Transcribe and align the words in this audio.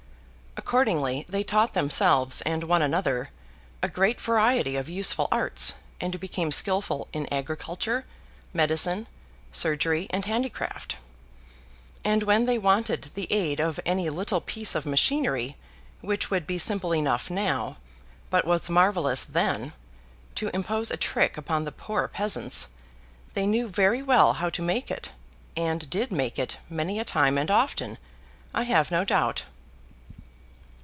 Accordingly, 0.57 1.25
they 1.27 1.43
taught 1.43 1.73
themselves, 1.73 2.41
and 2.41 2.65
one 2.65 2.81
another, 2.81 3.29
a 3.81 3.89
great 3.89 4.21
variety 4.21 4.75
of 4.75 4.87
useful 4.89 5.27
arts; 5.31 5.73
and 5.99 6.17
became 6.19 6.51
skilful 6.51 7.07
in 7.13 7.27
agriculture, 7.33 8.05
medicine, 8.53 9.07
surgery, 9.51 10.07
and 10.11 10.25
handicraft. 10.25 10.97
And 12.05 12.23
when 12.23 12.45
they 12.45 12.57
wanted 12.57 13.11
the 13.15 13.31
aid 13.31 13.59
of 13.59 13.79
any 13.85 14.09
little 14.09 14.39
piece 14.39 14.75
of 14.75 14.85
machinery, 14.85 15.57
which 16.01 16.29
would 16.29 16.45
be 16.45 16.57
simple 16.57 16.93
enough 16.93 17.29
now, 17.29 17.77
but 18.29 18.45
was 18.45 18.69
marvellous 18.69 19.23
then, 19.23 19.73
to 20.35 20.49
impose 20.53 20.91
a 20.91 20.97
trick 20.97 21.37
upon 21.37 21.63
the 21.63 21.71
poor 21.73 22.07
peasants, 22.07 22.67
they 23.33 23.47
knew 23.47 23.67
very 23.69 24.03
well 24.03 24.33
how 24.33 24.49
to 24.51 24.61
make 24.61 24.91
it; 24.91 25.11
and 25.57 25.89
did 25.89 26.11
make 26.11 26.37
it 26.37 26.57
many 26.69 26.99
a 26.99 27.05
time 27.05 27.37
and 27.37 27.49
often, 27.49 27.97
I 28.53 28.63
have 28.63 28.91
no 28.91 29.03
doubt. 29.05 29.45